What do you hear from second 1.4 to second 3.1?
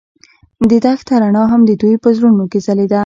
هم د دوی په زړونو کې ځلېده.